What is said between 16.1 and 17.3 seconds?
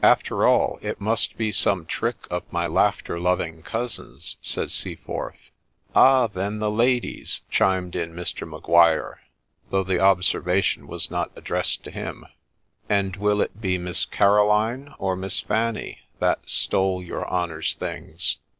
that's stole your